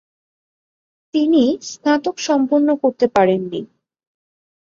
তিনি 1.13 1.43
স্নাতক 1.69 2.15
সম্পন্ন 2.19 2.67
করতে 2.75 3.05
পারেন 3.07 3.41
নি। 3.51 3.61